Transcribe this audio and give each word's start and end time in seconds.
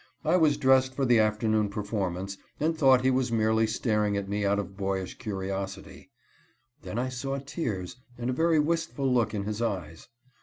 I 0.25 0.35
was 0.35 0.57
dressed 0.57 0.95
for 0.95 1.05
the 1.05 1.19
afternoon 1.19 1.69
performance, 1.69 2.35
and 2.59 2.75
thought 2.75 3.03
he 3.03 3.11
was 3.11 3.31
merely 3.31 3.67
staring 3.67 4.17
at 4.17 4.27
me 4.27 4.43
out 4.43 4.57
of 4.57 4.75
boyish 4.75 5.19
curiosity. 5.19 6.09
Then 6.81 6.97
I 6.97 7.09
saw 7.09 7.37
tears 7.37 7.97
and 8.17 8.27
a 8.31 8.33
very 8.33 8.59
wistful 8.59 9.13
look 9.13 9.35
in 9.35 9.43
his 9.43 9.61
eyes. 9.61 10.07